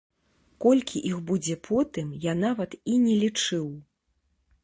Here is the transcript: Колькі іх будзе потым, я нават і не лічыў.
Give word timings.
Колькі 0.63 1.01
іх 1.09 1.19
будзе 1.31 1.57
потым, 1.67 2.07
я 2.25 2.33
нават 2.45 2.71
і 2.93 2.97
не 3.05 3.13
лічыў. 3.25 3.67